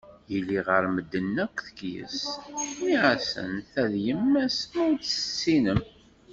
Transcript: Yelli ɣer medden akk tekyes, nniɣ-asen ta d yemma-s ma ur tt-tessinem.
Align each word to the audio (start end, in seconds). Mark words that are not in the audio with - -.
Yelli 0.31 0.59
ɣer 0.67 0.83
medden 0.95 1.33
akk 1.45 1.57
tekyes, 1.65 2.21
nniɣ-asen 2.79 3.53
ta 3.71 3.83
d 3.91 3.93
yemma-s 4.05 4.57
ma 4.71 4.81
ur 4.89 4.97
tt-tessinem. 4.99 5.81